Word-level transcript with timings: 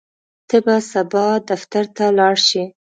ته 0.47 0.57
به 0.65 0.75
سبا 0.91 1.25
دفتر 1.49 1.85
ته 1.95 2.05
لاړ 2.17 2.35
شې؟ 2.47 2.63